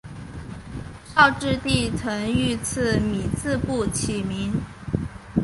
[1.05, 4.51] 绍治帝曾御赐米字部起名。